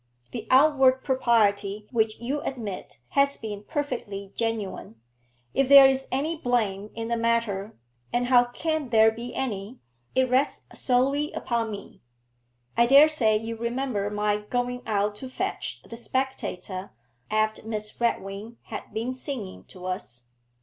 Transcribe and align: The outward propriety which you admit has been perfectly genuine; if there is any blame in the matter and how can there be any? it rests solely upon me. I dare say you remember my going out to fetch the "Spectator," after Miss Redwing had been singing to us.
The 0.31 0.47
outward 0.49 1.03
propriety 1.03 1.87
which 1.91 2.19
you 2.19 2.41
admit 2.41 2.97
has 3.09 3.37
been 3.37 3.61
perfectly 3.63 4.31
genuine; 4.33 4.99
if 5.53 5.69
there 5.69 5.85
is 5.85 6.07
any 6.11 6.35
blame 6.35 6.89
in 6.95 7.07
the 7.07 7.15
matter 7.15 7.77
and 8.11 8.25
how 8.25 8.45
can 8.45 8.89
there 8.89 9.11
be 9.11 9.35
any? 9.35 9.77
it 10.15 10.27
rests 10.27 10.61
solely 10.73 11.31
upon 11.33 11.69
me. 11.69 12.01
I 12.75 12.87
dare 12.87 13.09
say 13.09 13.37
you 13.37 13.55
remember 13.55 14.09
my 14.09 14.37
going 14.37 14.81
out 14.87 15.13
to 15.17 15.29
fetch 15.29 15.83
the 15.83 15.97
"Spectator," 15.97 16.91
after 17.29 17.67
Miss 17.67 18.01
Redwing 18.01 18.57
had 18.63 18.91
been 18.91 19.13
singing 19.13 19.65
to 19.65 19.85
us. 19.85 20.29